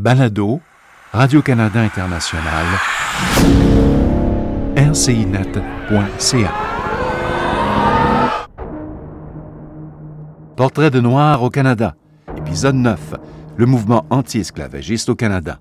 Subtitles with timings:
[0.00, 0.60] Balado,
[1.12, 2.64] Radio-Canada International,
[4.76, 6.52] rcinet.ca.
[10.54, 11.96] Portrait de Noir au Canada,
[12.36, 13.14] épisode 9,
[13.56, 15.58] le mouvement anti-esclavagiste au Canada.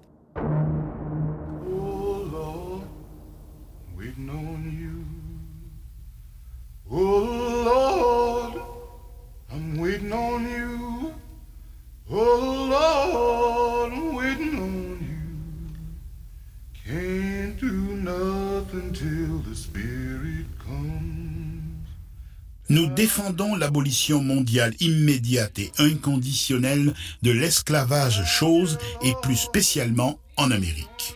[22.70, 31.16] Nous défendons l'abolition mondiale immédiate et inconditionnelle de l'esclavage chose et plus spécialement en Amérique.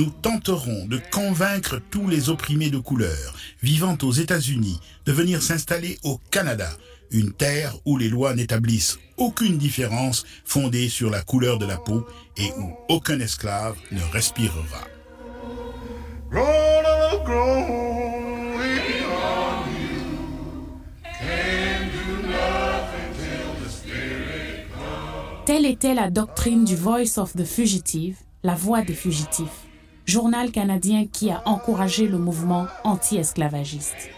[0.00, 5.98] Nous tenterons de convaincre tous les opprimés de couleur vivant aux États-Unis de venir s'installer
[6.04, 6.70] au Canada,
[7.10, 12.06] une terre où les lois n'établissent aucune différence fondée sur la couleur de la peau
[12.38, 14.86] et où aucun esclave ne respirera.
[25.44, 29.66] Telle était la doctrine du Voice of the Fugitive, la voix des fugitifs,
[30.10, 34.10] journal canadien qui a encouragé le mouvement anti-esclavagiste.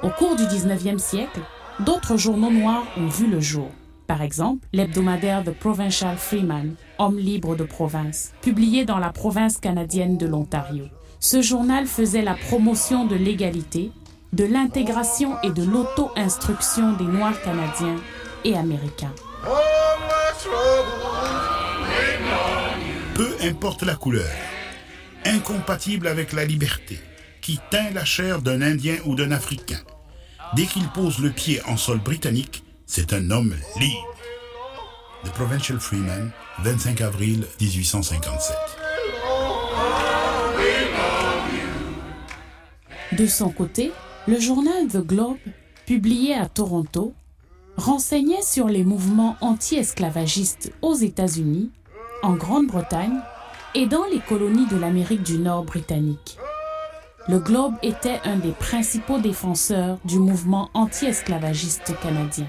[0.00, 1.40] Au cours du 19e siècle,
[1.80, 3.66] d'autres journaux noirs ont vu le jour.
[4.06, 10.18] Par exemple, l'hebdomadaire The Provincial Freeman, homme libre de province, publié dans la province canadienne
[10.18, 10.84] de l'Ontario.
[11.18, 13.90] Ce journal faisait la promotion de l'égalité,
[14.32, 17.96] de l'intégration et de l'auto-instruction des Noirs canadiens
[18.44, 19.14] et américains.
[23.14, 24.28] Peu importe la couleur,
[25.24, 26.98] incompatible avec la liberté,
[27.40, 29.78] qui teint la chair d'un Indien ou d'un Africain.
[30.56, 34.16] Dès qu'il pose le pied en sol britannique, c'est un homme libre.
[35.24, 36.32] The Provincial Freeman,
[36.64, 38.56] 25 avril 1857.
[43.12, 43.92] De son côté,
[44.26, 45.38] le journal The Globe,
[45.86, 47.14] publié à Toronto,
[47.76, 51.70] renseignait sur les mouvements anti-esclavagistes aux États-Unis,
[52.24, 53.20] en Grande-Bretagne
[53.74, 56.38] et dans les colonies de l'Amérique du Nord britannique.
[57.28, 62.46] Le Globe était un des principaux défenseurs du mouvement anti-esclavagiste canadien.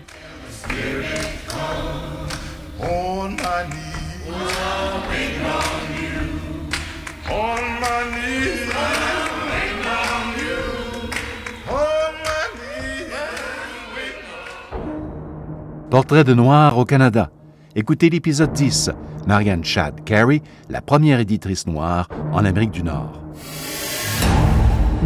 [15.90, 17.30] Portrait de Noir au Canada.
[17.78, 18.92] Écoutez l'épisode 10.
[19.28, 23.20] Marianne Chad Carey, la première éditrice noire en Amérique du Nord.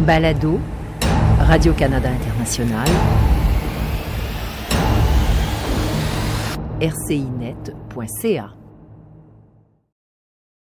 [0.06, 0.60] Balado,
[1.40, 2.86] Radio-Canada International,
[6.80, 8.59] rcinet.ca